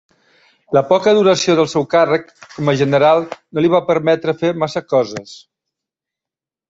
[0.75, 4.85] La poca duració del seu càrrec com a general no li va permetre fer massa
[4.95, 5.37] coses.